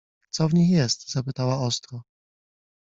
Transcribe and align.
—Co 0.31 0.47
w 0.49 0.53
nich 0.53 0.69
jest?— 0.69 1.09
zapytała 1.13 1.57
ostro. 1.57 2.03